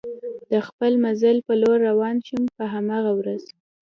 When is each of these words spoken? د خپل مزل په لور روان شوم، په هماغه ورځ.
د 0.51 0.53
خپل 0.67 0.91
مزل 1.03 1.37
په 1.47 1.53
لور 1.61 1.77
روان 1.89 2.15
شوم، 2.27 2.43
په 2.57 2.63
هماغه 2.73 3.11
ورځ. 3.19 3.43